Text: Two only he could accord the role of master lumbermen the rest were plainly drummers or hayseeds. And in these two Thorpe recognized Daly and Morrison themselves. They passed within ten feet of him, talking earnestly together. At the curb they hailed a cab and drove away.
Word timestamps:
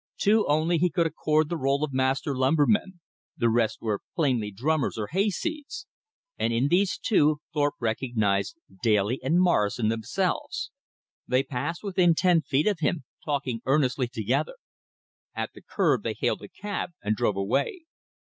Two 0.17 0.47
only 0.47 0.79
he 0.79 0.89
could 0.89 1.05
accord 1.05 1.47
the 1.47 1.57
role 1.59 1.83
of 1.83 1.93
master 1.93 2.35
lumbermen 2.35 2.99
the 3.37 3.51
rest 3.51 3.83
were 3.83 4.01
plainly 4.15 4.49
drummers 4.49 4.97
or 4.97 5.09
hayseeds. 5.11 5.85
And 6.39 6.51
in 6.51 6.69
these 6.69 6.97
two 6.97 7.37
Thorpe 7.53 7.75
recognized 7.79 8.57
Daly 8.81 9.19
and 9.21 9.39
Morrison 9.39 9.89
themselves. 9.89 10.71
They 11.27 11.43
passed 11.43 11.83
within 11.83 12.15
ten 12.15 12.41
feet 12.41 12.65
of 12.65 12.79
him, 12.79 13.03
talking 13.23 13.61
earnestly 13.67 14.07
together. 14.07 14.55
At 15.35 15.51
the 15.53 15.61
curb 15.61 16.01
they 16.01 16.15
hailed 16.17 16.41
a 16.41 16.47
cab 16.49 16.93
and 17.03 17.15
drove 17.15 17.35
away. 17.37 17.83